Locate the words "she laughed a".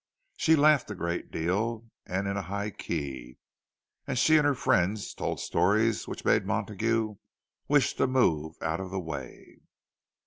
0.35-0.95